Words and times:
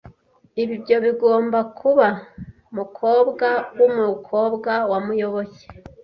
Ibyo 0.63 0.95
bigomba 1.05 1.59
kuba 1.79 2.07
umukobwa 2.71 3.47
wumukobwa 3.79 4.71
wa 4.91 4.99
Muyoboke. 5.05 5.63